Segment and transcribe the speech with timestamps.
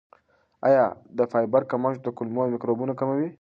[0.67, 0.85] آیا
[1.17, 3.27] د فایبر کمښت د کولمو میکروبونه کموي؟